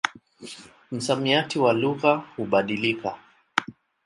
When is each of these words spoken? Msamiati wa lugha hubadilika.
Msamiati 0.91 1.59
wa 1.59 1.73
lugha 1.73 2.15
hubadilika. 2.37 3.17